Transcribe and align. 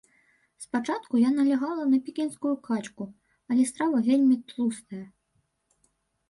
Спачатку 0.63 1.19
я 1.23 1.29
налягала 1.39 1.83
на 1.91 1.99
пекінскую 2.07 2.53
качку, 2.69 3.03
але 3.53 3.67
страва 3.73 3.99
вельмі 4.09 4.35
тлустая. 4.49 5.05